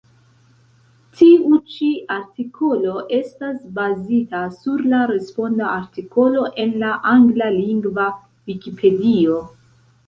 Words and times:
Tiu 1.17 1.59
ĉi 1.73 1.89
artikolo 2.15 2.95
estas 3.19 3.59
bazita 3.77 4.41
sur 4.57 4.83
la 4.95 5.03
responda 5.13 5.69
artikolo 5.77 6.51
en 6.67 6.75
la 6.87 6.99
anglalingva 7.17 8.13
Vikipedio. 8.53 9.41